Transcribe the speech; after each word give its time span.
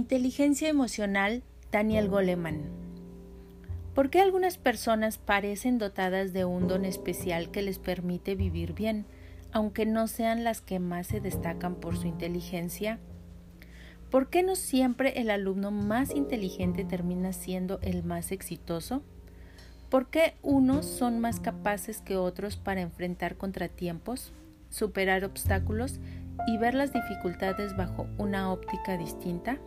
Inteligencia 0.00 0.70
emocional, 0.70 1.42
Daniel 1.70 2.08
Goleman. 2.08 2.62
¿Por 3.94 4.08
qué 4.08 4.22
algunas 4.22 4.56
personas 4.56 5.18
parecen 5.18 5.76
dotadas 5.76 6.32
de 6.32 6.46
un 6.46 6.68
don 6.68 6.86
especial 6.86 7.50
que 7.50 7.60
les 7.60 7.78
permite 7.78 8.34
vivir 8.34 8.72
bien, 8.72 9.04
aunque 9.52 9.84
no 9.84 10.06
sean 10.06 10.42
las 10.42 10.62
que 10.62 10.78
más 10.78 11.06
se 11.06 11.20
destacan 11.20 11.74
por 11.74 11.98
su 11.98 12.06
inteligencia? 12.06 12.98
¿Por 14.10 14.30
qué 14.30 14.42
no 14.42 14.56
siempre 14.56 15.20
el 15.20 15.28
alumno 15.28 15.70
más 15.70 16.14
inteligente 16.14 16.86
termina 16.86 17.34
siendo 17.34 17.78
el 17.82 18.02
más 18.02 18.32
exitoso? 18.32 19.02
¿Por 19.90 20.06
qué 20.06 20.32
unos 20.40 20.86
son 20.86 21.20
más 21.20 21.40
capaces 21.40 22.00
que 22.00 22.16
otros 22.16 22.56
para 22.56 22.80
enfrentar 22.80 23.36
contratiempos, 23.36 24.32
superar 24.70 25.26
obstáculos 25.26 26.00
y 26.46 26.56
ver 26.56 26.72
las 26.72 26.94
dificultades 26.94 27.76
bajo 27.76 28.06
una 28.16 28.50
óptica 28.50 28.96
distinta? 28.96 29.58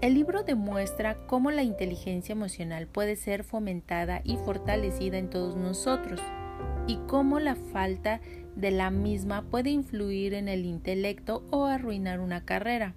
El 0.00 0.14
libro 0.14 0.44
demuestra 0.44 1.18
cómo 1.26 1.50
la 1.50 1.62
inteligencia 1.62 2.32
emocional 2.32 2.86
puede 2.86 3.16
ser 3.16 3.44
fomentada 3.44 4.22
y 4.24 4.38
fortalecida 4.38 5.18
en 5.18 5.28
todos 5.28 5.56
nosotros 5.56 6.20
y 6.86 6.96
cómo 7.06 7.38
la 7.38 7.54
falta 7.54 8.22
de 8.56 8.70
la 8.70 8.90
misma 8.90 9.42
puede 9.42 9.68
influir 9.68 10.32
en 10.32 10.48
el 10.48 10.64
intelecto 10.64 11.44
o 11.50 11.66
arruinar 11.66 12.20
una 12.20 12.46
carrera. 12.46 12.94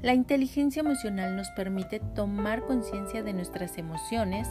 La 0.00 0.14
inteligencia 0.14 0.80
emocional 0.80 1.36
nos 1.36 1.50
permite 1.50 2.00
tomar 2.14 2.64
conciencia 2.64 3.22
de 3.22 3.34
nuestras 3.34 3.76
emociones, 3.76 4.48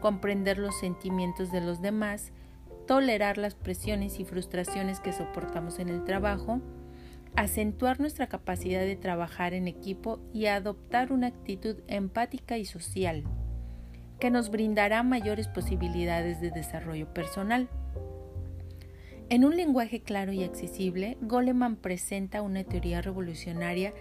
comprender 0.00 0.58
los 0.58 0.76
sentimientos 0.80 1.52
de 1.52 1.60
los 1.60 1.82
demás, 1.82 2.32
tolerar 2.88 3.38
las 3.38 3.54
presiones 3.54 4.18
y 4.18 4.24
frustraciones 4.24 4.98
que 4.98 5.12
soportamos 5.12 5.78
en 5.78 5.88
el 5.88 6.02
trabajo, 6.02 6.60
acentuar 7.36 8.00
nuestra 8.00 8.28
capacidad 8.28 8.80
de 8.80 8.96
trabajar 8.96 9.54
en 9.54 9.66
equipo 9.66 10.20
y 10.32 10.46
adoptar 10.46 11.12
una 11.12 11.28
actitud 11.28 11.76
empática 11.88 12.58
y 12.58 12.64
social, 12.64 13.24
que 14.20 14.30
nos 14.30 14.50
brindará 14.50 15.02
mayores 15.02 15.48
posibilidades 15.48 16.40
de 16.40 16.50
desarrollo 16.50 17.12
personal. 17.12 17.68
En 19.30 19.44
un 19.44 19.56
lenguaje 19.56 20.00
claro 20.00 20.32
y 20.32 20.44
accesible, 20.44 21.16
Goleman 21.22 21.76
presenta 21.76 22.42
una 22.42 22.62
teoría 22.62 23.00
revolucionaria 23.00 23.92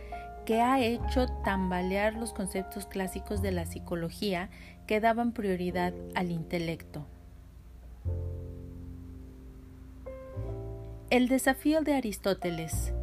que 0.45 0.61
ha 0.61 0.81
hecho 0.81 1.27
tambalear 1.43 2.15
los 2.15 2.33
conceptos 2.33 2.85
clásicos 2.85 3.41
de 3.41 3.53
la 3.53 3.65
psicología 3.65 4.49
que 4.85 4.99
daban 4.99 5.31
prioridad 5.31 5.93
al 6.13 6.31
intelecto. 6.31 7.07
El 11.09 11.29
desafío 11.29 11.81
de 11.81 11.93
Aristóteles 11.93 12.93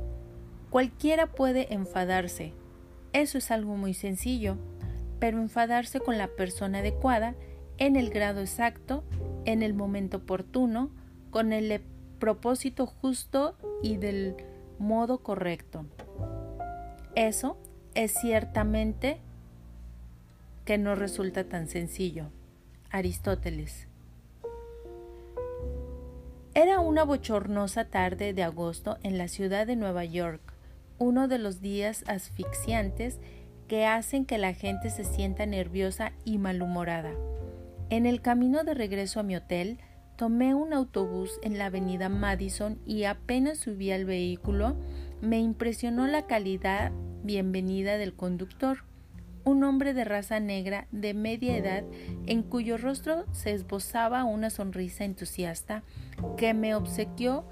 Cualquiera 0.70 1.26
puede 1.26 1.74
enfadarse. 1.74 2.52
Eso 3.12 3.38
es 3.38 3.50
algo 3.50 3.76
muy 3.76 3.92
sencillo, 3.92 4.56
pero 5.18 5.38
enfadarse 5.38 5.98
con 5.98 6.16
la 6.16 6.28
persona 6.28 6.78
adecuada, 6.78 7.34
en 7.78 7.96
el 7.96 8.10
grado 8.10 8.40
exacto, 8.40 9.02
en 9.46 9.64
el 9.64 9.74
momento 9.74 10.18
oportuno, 10.18 10.90
con 11.32 11.52
el 11.52 11.82
propósito 12.20 12.86
justo 12.86 13.56
y 13.82 13.96
del 13.96 14.36
modo 14.78 15.18
correcto. 15.18 15.86
Eso 17.16 17.56
es 17.94 18.12
ciertamente 18.12 19.18
que 20.64 20.78
no 20.78 20.94
resulta 20.94 21.44
tan 21.44 21.66
sencillo. 21.66 22.26
Aristóteles. 22.90 23.88
Era 26.54 26.78
una 26.78 27.02
bochornosa 27.02 27.86
tarde 27.86 28.34
de 28.34 28.44
agosto 28.44 28.98
en 29.02 29.18
la 29.18 29.26
ciudad 29.26 29.66
de 29.66 29.74
Nueva 29.74 30.04
York 30.04 30.49
uno 31.00 31.28
de 31.28 31.38
los 31.38 31.60
días 31.60 32.04
asfixiantes 32.06 33.18
que 33.66 33.86
hacen 33.86 34.26
que 34.26 34.38
la 34.38 34.52
gente 34.52 34.90
se 34.90 35.02
sienta 35.02 35.46
nerviosa 35.46 36.12
y 36.24 36.38
malhumorada. 36.38 37.12
En 37.88 38.06
el 38.06 38.20
camino 38.20 38.62
de 38.62 38.74
regreso 38.74 39.18
a 39.18 39.22
mi 39.24 39.34
hotel, 39.34 39.78
tomé 40.16 40.54
un 40.54 40.74
autobús 40.74 41.40
en 41.42 41.56
la 41.56 41.66
avenida 41.66 42.08
Madison 42.08 42.78
y 42.84 43.04
apenas 43.04 43.58
subí 43.58 43.90
al 43.90 44.04
vehículo, 44.04 44.76
me 45.22 45.40
impresionó 45.40 46.06
la 46.06 46.26
calidad 46.26 46.92
bienvenida 47.24 47.96
del 47.96 48.14
conductor, 48.14 48.84
un 49.44 49.64
hombre 49.64 49.94
de 49.94 50.04
raza 50.04 50.38
negra 50.38 50.86
de 50.92 51.14
media 51.14 51.56
edad 51.56 51.84
en 52.26 52.42
cuyo 52.42 52.76
rostro 52.76 53.24
se 53.32 53.52
esbozaba 53.52 54.24
una 54.24 54.50
sonrisa 54.50 55.04
entusiasta 55.04 55.82
que 56.36 56.52
me 56.52 56.74
obsequió 56.74 57.46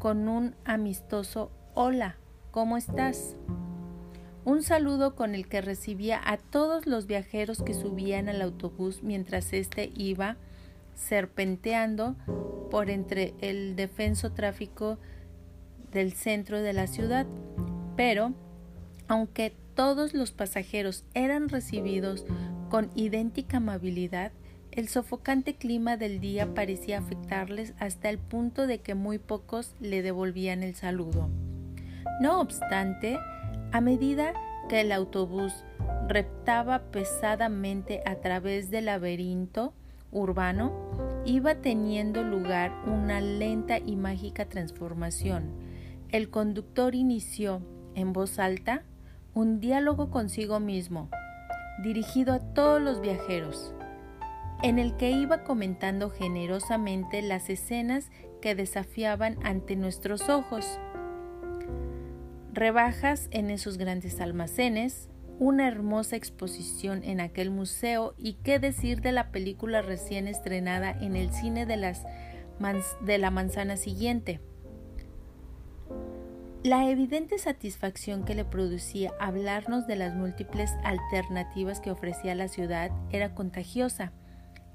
con 0.00 0.28
un 0.28 0.56
amistoso 0.64 1.52
hola 1.74 2.16
¿cómo 2.58 2.76
estás? 2.76 3.36
Un 4.44 4.64
saludo 4.64 5.14
con 5.14 5.36
el 5.36 5.46
que 5.46 5.60
recibía 5.60 6.20
a 6.24 6.38
todos 6.38 6.88
los 6.88 7.06
viajeros 7.06 7.62
que 7.62 7.72
subían 7.72 8.28
al 8.28 8.42
autobús 8.42 9.04
mientras 9.04 9.52
éste 9.52 9.92
iba 9.94 10.36
serpenteando 10.96 12.16
por 12.68 12.90
entre 12.90 13.32
el 13.40 13.76
defenso 13.76 14.32
tráfico 14.32 14.98
del 15.92 16.14
centro 16.14 16.60
de 16.60 16.72
la 16.72 16.88
ciudad. 16.88 17.26
Pero, 17.94 18.32
aunque 19.06 19.54
todos 19.76 20.12
los 20.12 20.32
pasajeros 20.32 21.04
eran 21.14 21.48
recibidos 21.48 22.26
con 22.70 22.90
idéntica 22.96 23.58
amabilidad, 23.58 24.32
el 24.72 24.88
sofocante 24.88 25.54
clima 25.54 25.96
del 25.96 26.18
día 26.18 26.54
parecía 26.54 26.98
afectarles 26.98 27.74
hasta 27.78 28.10
el 28.10 28.18
punto 28.18 28.66
de 28.66 28.80
que 28.80 28.96
muy 28.96 29.20
pocos 29.20 29.76
le 29.78 30.02
devolvían 30.02 30.64
el 30.64 30.74
saludo. 30.74 31.30
No 32.20 32.40
obstante, 32.40 33.18
a 33.72 33.80
medida 33.80 34.32
que 34.68 34.80
el 34.80 34.92
autobús 34.92 35.64
reptaba 36.08 36.90
pesadamente 36.90 38.02
a 38.06 38.16
través 38.16 38.70
del 38.70 38.86
laberinto 38.86 39.72
urbano, 40.10 40.72
iba 41.24 41.56
teniendo 41.56 42.22
lugar 42.22 42.72
una 42.86 43.20
lenta 43.20 43.78
y 43.78 43.96
mágica 43.96 44.46
transformación. 44.46 45.50
El 46.10 46.30
conductor 46.30 46.94
inició, 46.94 47.60
en 47.94 48.12
voz 48.12 48.38
alta, 48.38 48.84
un 49.34 49.60
diálogo 49.60 50.10
consigo 50.10 50.60
mismo, 50.60 51.10
dirigido 51.82 52.32
a 52.32 52.40
todos 52.40 52.80
los 52.80 53.00
viajeros, 53.00 53.74
en 54.62 54.78
el 54.78 54.96
que 54.96 55.10
iba 55.10 55.44
comentando 55.44 56.10
generosamente 56.10 57.22
las 57.22 57.50
escenas 57.50 58.10
que 58.40 58.54
desafiaban 58.54 59.36
ante 59.44 59.76
nuestros 59.76 60.28
ojos 60.28 60.80
rebajas 62.58 63.28
en 63.30 63.50
esos 63.50 63.78
grandes 63.78 64.20
almacenes, 64.20 65.08
una 65.38 65.68
hermosa 65.68 66.16
exposición 66.16 67.04
en 67.04 67.20
aquel 67.20 67.50
museo 67.50 68.14
y 68.18 68.34
qué 68.34 68.58
decir 68.58 69.00
de 69.00 69.12
la 69.12 69.30
película 69.30 69.82
recién 69.82 70.26
estrenada 70.26 70.90
en 70.90 71.14
el 71.14 71.32
cine 71.32 71.64
de, 71.64 71.94
de 73.00 73.18
la 73.18 73.30
manzana 73.30 73.76
siguiente. 73.76 74.40
La 76.64 76.90
evidente 76.90 77.38
satisfacción 77.38 78.24
que 78.24 78.34
le 78.34 78.44
producía 78.44 79.12
hablarnos 79.20 79.86
de 79.86 79.94
las 79.94 80.16
múltiples 80.16 80.72
alternativas 80.82 81.80
que 81.80 81.92
ofrecía 81.92 82.34
la 82.34 82.48
ciudad 82.48 82.90
era 83.10 83.32
contagiosa, 83.36 84.12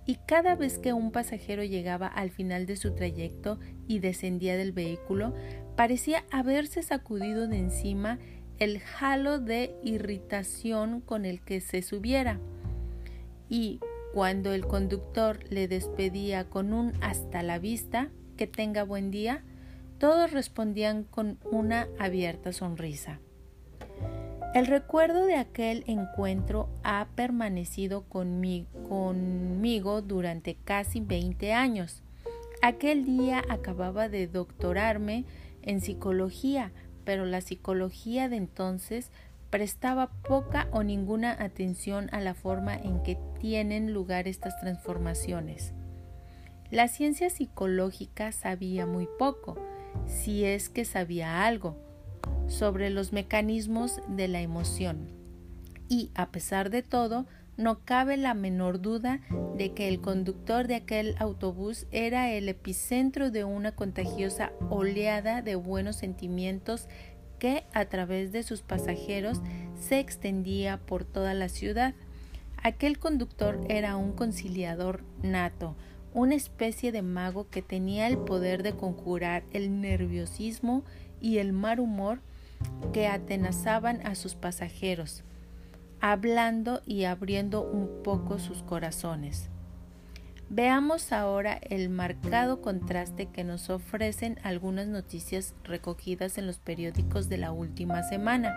y 0.06 0.16
cada 0.28 0.56
vez 0.56 0.80
que 0.80 0.94
un 0.94 1.12
pasajero 1.12 1.64
llegaba 1.64 2.08
al 2.08 2.30
final 2.30 2.66
de 2.66 2.76
su 2.76 2.94
trayecto 2.94 3.60
y 3.88 4.00
descendía 4.00 4.58
del 4.58 4.72
vehículo, 4.72 5.34
Parecía 5.76 6.24
haberse 6.30 6.84
sacudido 6.84 7.48
de 7.48 7.58
encima 7.58 8.20
el 8.60 8.82
halo 9.00 9.40
de 9.40 9.76
irritación 9.84 11.02
con 11.02 11.26
el 11.26 11.42
que 11.42 11.62
se 11.62 11.82
subiera. 11.82 12.40
Y 13.50 13.80
cuando 14.14 14.54
el 14.54 14.68
conductor 14.68 15.40
le 15.50 15.68
despedía 15.68 16.46
con 16.46 16.74
un 16.74 16.94
hasta 17.02 17.42
la 17.42 17.58
vista, 17.58 18.10
que 18.38 18.46
tenga 18.46 18.84
buen 18.84 19.10
día, 19.10 19.44
todos 19.98 20.32
respondían 20.32 21.04
con 21.04 21.40
una 21.52 21.88
abierta 21.98 22.54
sonrisa. 22.54 23.20
El 24.54 24.68
recuerdo 24.68 25.26
de 25.26 25.36
aquel 25.36 25.84
encuentro 25.88 26.70
ha 26.84 27.08
permanecido 27.16 28.04
conmigo, 28.04 28.68
conmigo 28.88 30.04
durante 30.04 30.54
casi 30.64 31.00
20 31.02 31.54
años. 31.54 32.04
Aquel 32.62 33.04
día 33.04 33.42
acababa 33.50 34.10
de 34.10 34.28
doctorarme 34.28 35.26
en 35.64 35.82
psicología, 35.82 36.72
pero 37.04 37.26
la 37.26 37.42
psicología 37.42 38.30
de 38.30 38.36
entonces 38.36 39.10
prestaba 39.50 40.12
poca 40.28 40.68
o 40.72 40.84
ninguna 40.84 41.32
atención 41.32 42.10
a 42.12 42.22
la 42.22 42.36
forma 42.36 42.76
en 42.76 43.02
que 43.02 43.18
tienen 43.40 43.92
lugar 43.92 44.28
estas 44.28 44.60
transformaciones. 44.60 45.74
La 46.70 46.88
ciencia 46.90 47.32
psicológica 47.32 48.32
sabía 48.32 48.86
muy 48.86 49.08
poco, 49.18 49.58
si 50.06 50.46
es 50.46 50.70
que 50.70 50.86
sabía 50.86 51.44
algo, 51.44 51.76
sobre 52.48 52.90
los 52.90 53.14
mecanismos 53.14 54.02
de 54.08 54.28
la 54.28 54.42
emoción. 54.42 55.08
Y, 55.90 56.12
a 56.16 56.32
pesar 56.32 56.70
de 56.70 56.82
todo, 56.82 57.26
no 57.56 57.80
cabe 57.86 58.18
la 58.18 58.34
menor 58.34 58.82
duda 58.82 59.20
de 59.56 59.74
que 59.74 59.88
el 59.88 60.02
conductor 60.02 60.68
de 60.68 60.76
aquel 60.76 61.16
autobús 61.20 61.86
era 61.92 62.32
el 62.32 62.50
epicentro 62.50 63.30
de 63.30 63.44
una 63.44 63.74
contagiosa 63.74 64.52
oleada 64.70 65.42
de 65.42 65.56
buenos 65.56 65.98
sentimientos 65.98 66.88
que 67.38 67.66
a 67.74 67.86
través 67.86 68.32
de 68.32 68.42
sus 68.44 68.62
pasajeros 68.62 69.42
se 69.80 70.00
extendía 70.00 70.78
por 70.78 71.06
toda 71.06 71.34
la 71.34 71.50
ciudad. 71.50 71.94
Aquel 72.64 72.98
conductor 72.98 73.60
era 73.70 73.98
un 73.98 74.14
conciliador 74.14 75.04
nato, 75.22 75.76
una 76.14 76.36
especie 76.36 76.92
de 76.92 77.02
mago 77.02 77.50
que 77.50 77.62
tenía 77.62 78.08
el 78.08 78.18
poder 78.18 78.64
de 78.64 78.74
conjurar 78.74 79.44
el 79.52 79.82
nerviosismo 79.82 80.84
y 81.20 81.38
el 81.38 81.54
mal 81.54 81.80
humor 81.80 82.22
que 82.92 83.08
atenazaban 83.08 84.06
a 84.06 84.16
sus 84.16 84.36
pasajeros, 84.36 85.24
hablando 86.00 86.82
y 86.86 87.06
abriendo 87.06 87.62
un 87.62 88.04
poco 88.04 88.40
sus 88.40 88.64
corazones. 88.64 89.50
Veamos 90.50 91.12
ahora 91.12 91.60
el 91.70 91.90
marcado 91.90 92.62
contraste 92.62 93.26
que 93.28 93.44
nos 93.44 93.70
ofrecen 93.70 94.38
algunas 94.44 94.88
noticias 94.88 95.56
recogidas 95.64 96.38
en 96.38 96.46
los 96.46 96.60
periódicos 96.60 97.30
de 97.30 97.38
la 97.38 97.52
última 97.52 98.04
semana. 98.04 98.54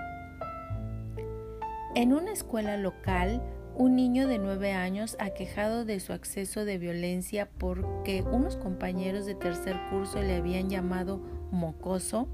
En 1.94 2.12
una 2.12 2.32
escuela 2.32 2.76
local, 2.76 3.40
un 3.74 3.96
niño 3.96 4.26
de 4.26 4.38
nueve 4.38 4.72
años 4.72 5.16
aquejado 5.20 5.84
de 5.84 6.00
su 6.00 6.12
acceso 6.12 6.64
de 6.64 6.78
violencia 6.78 7.48
porque 7.58 8.22
unos 8.22 8.56
compañeros 8.56 9.24
de 9.24 9.34
tercer 9.34 9.76
curso 9.90 10.20
le 10.20 10.36
habían 10.36 10.68
llamado 10.68 11.18
mocoso, 11.50 12.28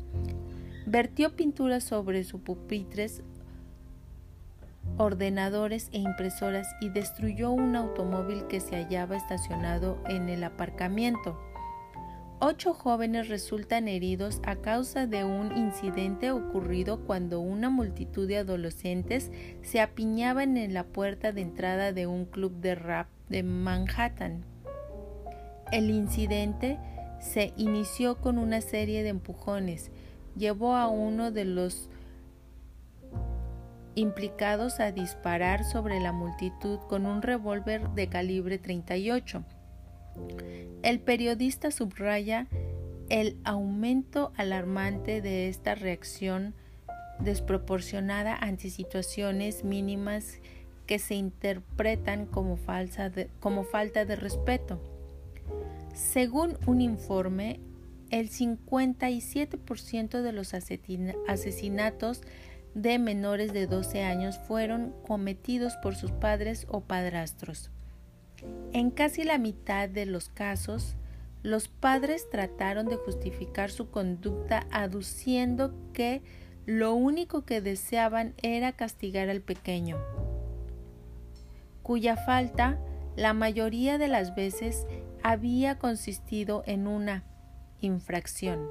vertió 0.87 1.37
pinturas 1.37 1.84
sobre 1.84 2.25
sus 2.25 2.40
pupitres, 2.40 3.23
ordenadores 4.99 5.88
e 5.93 5.99
impresoras 5.99 6.67
y 6.81 6.88
destruyó 6.88 7.50
un 7.50 7.76
automóvil 7.76 8.46
que 8.46 8.61
se 8.61 8.76
hallaba 8.76 9.17
estacionado 9.17 9.99
en 10.08 10.29
el 10.29 10.44
aparcamiento. 10.44 11.38
Ocho 12.44 12.75
jóvenes 12.75 13.29
resultan 13.29 13.87
heridos 13.87 14.40
a 14.44 14.56
causa 14.56 15.06
de 15.06 15.23
un 15.23 15.56
incidente 15.56 16.32
ocurrido 16.32 17.05
cuando 17.06 17.38
una 17.38 17.70
multitud 17.70 18.26
de 18.26 18.38
adolescentes 18.38 19.31
se 19.62 19.81
apiñaban 19.81 20.56
en 20.56 20.75
la 20.75 20.82
puerta 20.82 21.31
de 21.31 21.40
entrada 21.40 21.93
de 21.93 22.08
un 22.08 22.25
club 22.25 22.52
de 22.61 22.75
rap 22.75 23.06
de 23.29 23.44
Manhattan. 23.44 24.44
El 25.70 25.88
incidente 25.88 26.81
se 27.20 27.52
inició 27.56 28.17
con 28.17 28.38
una 28.38 28.61
serie 28.61 29.05
de 29.05 29.11
empujones. 29.11 29.93
Llevó 30.37 30.76
a 30.76 30.88
uno 30.88 31.31
de 31.31 31.44
los 31.44 31.88
implicados 33.94 34.81
a 34.81 34.93
disparar 34.93 35.64
sobre 35.64 36.00
la 36.00 36.12
multitud 36.12 36.79
con 36.88 37.06
un 37.06 37.23
revólver 37.23 37.90
de 37.90 38.08
calibre 38.08 38.58
38. 38.58 39.44
El 40.82 41.00
periodista 41.00 41.70
subraya 41.70 42.46
el 43.08 43.37
aumento 43.44 44.32
alarmante 44.37 45.20
de 45.20 45.49
esta 45.49 45.75
reacción 45.75 46.55
desproporcionada 47.20 48.34
ante 48.34 48.70
situaciones 48.70 49.64
mínimas 49.64 50.38
que 50.87 50.99
se 50.99 51.14
interpretan 51.14 52.26
como, 52.26 52.58
como 53.40 53.64
falta 53.64 54.05
de 54.05 54.17
respeto. 54.17 54.81
Según 55.94 56.58
un 56.67 56.81
informe, 56.81 57.61
el 58.12 58.30
57% 58.30 60.20
de 60.20 60.32
los 60.32 60.54
asesinatos 60.54 62.20
de 62.74 62.98
menores 62.98 63.52
de 63.52 63.66
12 63.66 64.04
años 64.04 64.38
fueron 64.38 64.94
cometidos 65.06 65.76
por 65.76 65.96
sus 65.96 66.12
padres 66.12 66.66
o 66.68 66.82
padrastros. 66.82 67.70
En 68.72 68.90
casi 68.90 69.24
la 69.24 69.38
mitad 69.38 69.88
de 69.88 70.06
los 70.06 70.28
casos, 70.28 70.94
los 71.42 71.68
padres 71.68 72.28
trataron 72.30 72.86
de 72.86 72.96
justificar 72.96 73.70
su 73.70 73.90
conducta 73.90 74.66
aduciendo 74.70 75.74
que 75.94 76.22
lo 76.66 76.94
único 76.94 77.44
que 77.44 77.62
deseaban 77.62 78.34
era 78.42 78.72
castigar 78.72 79.30
al 79.30 79.40
pequeño, 79.40 79.96
cuya 81.82 82.16
falta 82.16 82.78
la 83.16 83.32
mayoría 83.32 83.96
de 83.96 84.08
las 84.08 84.34
veces 84.34 84.86
había 85.22 85.78
consistido 85.78 86.62
en 86.66 86.86
una 86.86 87.24
infracción 87.82 88.69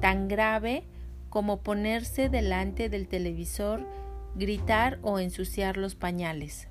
tan 0.00 0.28
grave 0.28 0.84
como 1.28 1.62
ponerse 1.62 2.28
delante 2.28 2.88
del 2.88 3.08
televisor, 3.08 3.86
gritar 4.34 4.98
o 5.02 5.18
ensuciar 5.18 5.76
los 5.76 5.94
pañales. 5.94 6.68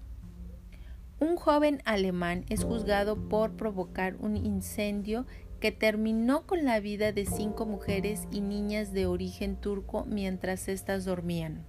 Un 1.19 1.35
joven 1.35 1.81
alemán 1.85 2.45
es 2.49 2.63
juzgado 2.63 3.29
por 3.29 3.55
provocar 3.55 4.15
un 4.19 4.37
incendio 4.37 5.25
que 5.59 5.71
terminó 5.71 6.47
con 6.47 6.65
la 6.65 6.79
vida 6.79 7.11
de 7.11 7.25
cinco 7.25 7.65
mujeres 7.65 8.27
y 8.31 8.41
niñas 8.41 8.91
de 8.91 9.05
origen 9.05 9.55
turco 9.55 10.05
mientras 10.07 10.67
éstas 10.67 11.05
dormían. 11.05 11.65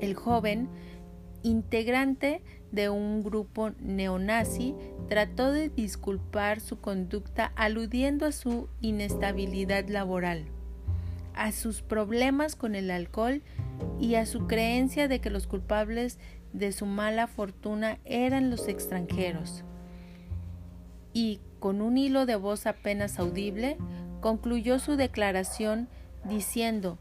El 0.00 0.14
joven, 0.14 0.68
integrante 1.42 2.42
de 2.72 2.88
un 2.88 3.22
grupo 3.22 3.70
neonazi, 3.78 4.74
trató 5.08 5.52
de 5.52 5.68
disculpar 5.68 6.60
su 6.60 6.80
conducta 6.80 7.52
aludiendo 7.54 8.26
a 8.26 8.32
su 8.32 8.68
inestabilidad 8.80 9.88
laboral, 9.88 10.46
a 11.34 11.52
sus 11.52 11.82
problemas 11.82 12.56
con 12.56 12.74
el 12.74 12.90
alcohol 12.90 13.42
y 14.00 14.16
a 14.16 14.26
su 14.26 14.46
creencia 14.46 15.06
de 15.06 15.20
que 15.20 15.30
los 15.30 15.46
culpables 15.46 16.18
de 16.52 16.72
su 16.72 16.86
mala 16.86 17.26
fortuna 17.26 17.98
eran 18.04 18.50
los 18.50 18.68
extranjeros. 18.68 19.64
Y, 21.12 21.40
con 21.58 21.82
un 21.82 21.98
hilo 21.98 22.26
de 22.26 22.36
voz 22.36 22.66
apenas 22.66 23.18
audible, 23.18 23.76
concluyó 24.20 24.78
su 24.78 24.96
declaración 24.96 25.88
diciendo, 26.24 26.98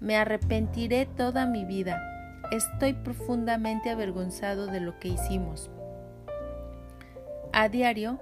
Me 0.00 0.16
arrepentiré 0.16 1.04
toda 1.04 1.46
mi 1.46 1.64
vida. 1.64 2.19
Estoy 2.50 2.94
profundamente 2.94 3.90
avergonzado 3.90 4.66
de 4.66 4.80
lo 4.80 4.98
que 4.98 5.08
hicimos. 5.08 5.70
A 7.52 7.68
diario, 7.68 8.18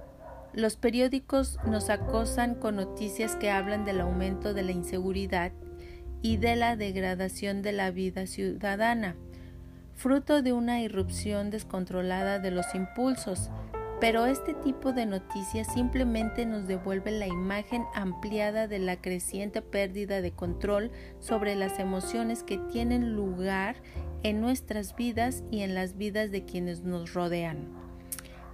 los 0.53 0.75
periódicos 0.75 1.57
nos 1.65 1.89
acosan 1.89 2.55
con 2.55 2.75
noticias 2.75 3.35
que 3.35 3.51
hablan 3.51 3.85
del 3.85 4.01
aumento 4.01 4.53
de 4.53 4.63
la 4.63 4.71
inseguridad 4.71 5.51
y 6.21 6.37
de 6.37 6.55
la 6.55 6.75
degradación 6.75 7.61
de 7.61 7.71
la 7.71 7.91
vida 7.91 8.27
ciudadana 8.27 9.15
fruto 9.99 10.41
de 10.41 10.53
una 10.53 10.79
irrupción 10.79 11.49
descontrolada 11.49 12.39
de 12.39 12.51
los 12.51 12.73
impulsos, 12.73 13.49
pero 13.99 14.27
este 14.27 14.53
tipo 14.53 14.93
de 14.93 15.05
noticias 15.05 15.67
simplemente 15.73 16.45
nos 16.45 16.67
devuelve 16.67 17.11
la 17.11 17.27
imagen 17.27 17.83
ampliada 17.93 18.69
de 18.69 18.79
la 18.79 18.95
creciente 18.95 19.61
pérdida 19.61 20.21
de 20.21 20.31
control 20.31 20.89
sobre 21.19 21.53
las 21.55 21.79
emociones 21.79 22.43
que 22.43 22.57
tienen 22.71 23.13
lugar 23.13 23.75
en 24.23 24.41
nuestras 24.41 24.95
vidas 24.95 25.43
y 25.51 25.61
en 25.61 25.75
las 25.75 25.97
vidas 25.97 26.31
de 26.31 26.43
quienes 26.43 26.81
nos 26.81 27.13
rodean. 27.13 27.67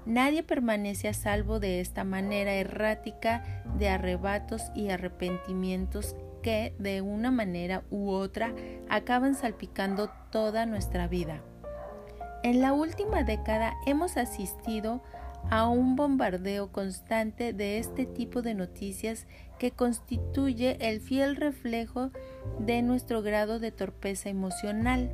Nadie 0.06 0.44
permanece 0.44 1.08
a 1.08 1.14
salvo 1.14 1.60
de 1.60 1.80
esta 1.80 2.04
manera 2.04 2.54
errática 2.54 3.64
de 3.80 3.90
arrebatos 3.90 4.62
y 4.76 4.90
arrepentimientos 4.90 6.16
que 6.44 6.76
de 6.78 7.02
una 7.02 7.32
manera 7.32 7.84
u 7.90 8.12
otra 8.12 8.54
acaban 8.88 9.34
salpicando 9.34 10.12
toda 10.32 10.68
nuestra 10.68 11.08
vida. 11.08 11.42
En 12.44 12.62
la 12.62 12.74
última 12.74 13.24
década 13.24 13.74
hemos 13.88 14.18
asistido 14.18 15.02
a 15.50 15.68
un 15.68 15.96
bombardeo 15.96 16.72
constante 16.72 17.54
de 17.54 17.80
este 17.80 18.06
tipo 18.06 18.44
de 18.44 18.54
noticias 18.54 19.26
que 19.58 19.72
constituye 19.72 20.78
el 20.80 21.02
fiel 21.02 21.36
reflejo 21.36 22.12
de 22.60 22.82
nuestro 22.82 23.22
grado 23.22 23.60
de 23.60 23.72
torpeza 23.72 24.30
emocional, 24.30 25.12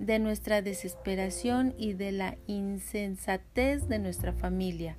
de 0.00 0.18
nuestra 0.18 0.62
desesperación 0.62 1.74
y 1.78 1.92
de 1.92 2.10
la 2.10 2.36
insensatez 2.46 3.86
de 3.86 3.98
nuestra 3.98 4.32
familia, 4.32 4.96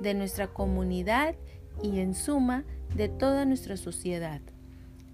de 0.00 0.14
nuestra 0.14 0.48
comunidad 0.48 1.36
y 1.80 2.00
en 2.00 2.14
suma 2.14 2.64
de 2.94 3.08
toda 3.08 3.44
nuestra 3.44 3.76
sociedad. 3.76 4.40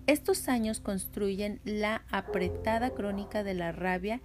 Estos 0.06 0.48
años 0.48 0.80
construyen 0.80 1.60
la 1.64 2.02
apretada 2.10 2.90
crónica 2.90 3.44
de 3.44 3.52
la 3.52 3.70
rabia 3.70 4.22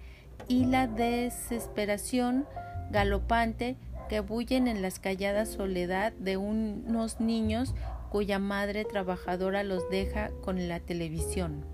y 0.48 0.64
la 0.64 0.86
desesperación 0.86 2.46
galopante 2.90 3.76
que 4.08 4.20
bullen 4.20 4.68
en 4.68 4.80
la 4.80 4.90
callada 4.90 5.44
soledad 5.44 6.14
de 6.14 6.38
unos 6.38 7.20
niños 7.20 7.74
cuya 8.10 8.38
madre 8.38 8.86
trabajadora 8.86 9.64
los 9.64 9.88
deja 9.90 10.30
con 10.40 10.66
la 10.66 10.80
televisión. 10.80 11.66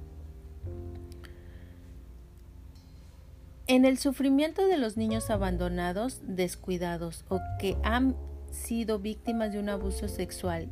En 3.70 3.84
el 3.84 3.98
sufrimiento 3.98 4.66
de 4.66 4.76
los 4.76 4.96
niños 4.96 5.30
abandonados, 5.30 6.22
descuidados 6.24 7.24
o 7.28 7.38
que 7.60 7.76
han 7.84 8.16
sido 8.50 8.98
víctimas 8.98 9.52
de 9.52 9.60
un 9.60 9.68
abuso 9.68 10.08
sexual 10.08 10.68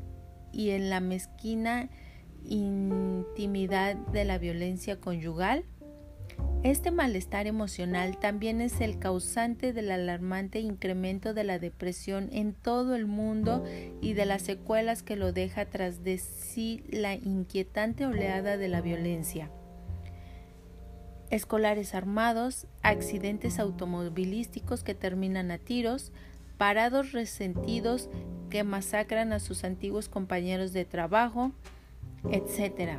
y 0.53 0.71
en 0.71 0.91
la 0.91 0.99
mezquina 0.99 1.91
intimidad 2.45 3.95
de 3.95 4.25
la 4.25 4.39
violencia 4.39 4.99
conyugal? 4.99 5.65
Este 6.65 6.91
malestar 6.91 7.47
emocional 7.47 8.19
también 8.19 8.61
es 8.61 8.81
el 8.81 8.99
causante 8.99 9.73
del 9.73 9.93
alarmante 9.93 10.59
incremento 10.59 11.35
de 11.35 11.45
la 11.45 11.61
depresión 11.61 12.29
en 12.33 12.53
todo 12.53 12.97
el 12.97 13.07
mundo 13.07 13.63
y 14.01 14.15
de 14.15 14.27
las 14.27 14.43
secuelas 14.43 15.05
que 15.05 15.15
lo 15.15 15.33
deja 15.33 15.67
tras 15.67 16.03
de 16.03 16.19
sí 16.19 16.83
la 16.91 17.15
inquietante 17.15 18.07
oleada 18.07 18.57
de 18.57 18.67
la 18.67 18.81
violencia. 18.81 19.53
Escolares 21.31 21.95
armados, 21.95 22.67
accidentes 22.83 23.59
automovilísticos 23.59 24.83
que 24.83 24.95
terminan 24.95 25.51
a 25.51 25.59
tiros, 25.59 26.13
parados 26.57 27.13
resentidos 27.13 28.09
que 28.51 28.65
masacran 28.65 29.33
a 29.33 29.39
sus 29.39 29.65
antiguos 29.65 30.09
compañeros 30.09 30.73
de 30.73 30.85
trabajo, 30.85 31.53
etc. 32.31 32.99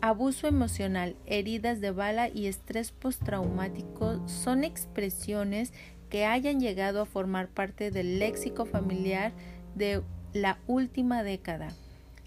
Abuso 0.00 0.46
emocional, 0.46 1.16
heridas 1.26 1.80
de 1.80 1.90
bala 1.90 2.28
y 2.28 2.46
estrés 2.46 2.92
postraumático 2.92 4.26
son 4.28 4.64
expresiones 4.64 5.72
que 6.10 6.24
hayan 6.24 6.60
llegado 6.60 7.00
a 7.00 7.06
formar 7.06 7.48
parte 7.48 7.90
del 7.90 8.18
léxico 8.18 8.66
familiar 8.66 9.32
de 9.74 10.02
la 10.32 10.58
última 10.66 11.22
década. 11.22 11.68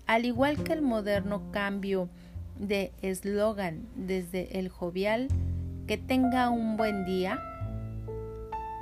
Al 0.06 0.26
igual 0.26 0.64
que 0.64 0.74
el 0.74 0.82
moderno 0.82 1.52
cambio 1.52 2.10
de 2.60 2.92
eslogan 3.02 3.88
desde 3.96 4.60
el 4.60 4.70
jovial 4.70 5.28
que 5.88 5.98
tenga 5.98 6.50
un 6.50 6.78
buen 6.78 7.06
día 7.06 7.42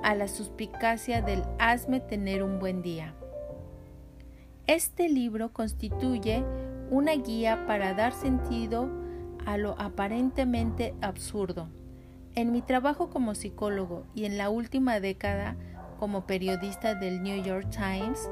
a 0.04 0.16
la 0.16 0.28
suspicacia 0.28 1.22
del 1.22 1.44
hazme 1.60 2.00
tener 2.00 2.44
un 2.44 2.60
buen 2.60 2.82
día. 2.82 3.14
Este 4.66 5.08
libro 5.08 5.54
constituye 5.54 6.44
una 6.90 7.14
guía 7.14 7.66
para 7.68 7.94
dar 7.94 8.14
sentido 8.14 8.90
a 9.46 9.58
lo 9.58 9.80
aparentemente 9.80 10.94
absurdo. 11.02 11.70
En 12.36 12.52
mi 12.52 12.62
trabajo 12.62 13.10
como 13.10 13.34
psicólogo 13.34 14.04
y 14.14 14.26
en 14.26 14.38
la 14.38 14.50
última 14.50 15.00
década 15.00 15.56
como 16.00 16.26
periodista 16.28 16.96
del 16.96 17.24
New 17.24 17.42
York 17.44 17.70
Times, 17.70 18.30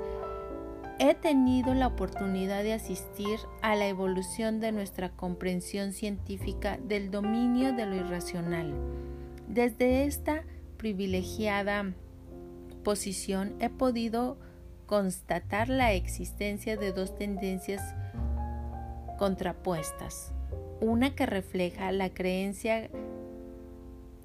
he 0.99 1.13
tenido 1.13 1.73
la 1.73 1.87
oportunidad 1.87 2.63
de 2.63 2.73
asistir 2.73 3.39
a 3.61 3.75
la 3.75 3.87
evolución 3.87 4.59
de 4.59 4.71
nuestra 4.71 5.09
comprensión 5.09 5.91
científica 5.91 6.77
del 6.77 7.11
dominio 7.11 7.73
de 7.73 7.85
lo 7.85 7.95
irracional. 7.95 8.73
Desde 9.47 10.05
esta 10.05 10.43
privilegiada 10.77 11.93
posición 12.83 13.55
he 13.59 13.69
podido 13.69 14.37
constatar 14.85 15.69
la 15.69 15.93
existencia 15.93 16.77
de 16.77 16.91
dos 16.91 17.15
tendencias 17.15 17.81
contrapuestas. 19.17 20.31
Una 20.81 21.15
que 21.15 21.25
refleja 21.25 21.91
la 21.91 22.09
creencia 22.09 22.89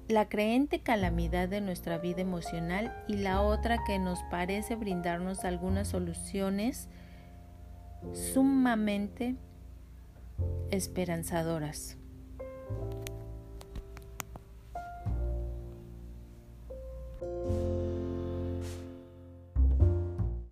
la 0.07 0.27
creente 0.27 0.81
calamidad 0.81 1.47
de 1.47 1.61
nuestra 1.61 1.97
vida 1.97 2.21
emocional 2.21 2.93
y 3.07 3.17
la 3.17 3.41
otra 3.41 3.79
que 3.85 3.99
nos 3.99 4.19
parece 4.23 4.75
brindarnos 4.75 5.45
algunas 5.45 5.87
soluciones 5.89 6.89
sumamente 8.13 9.35
esperanzadoras. 10.71 11.97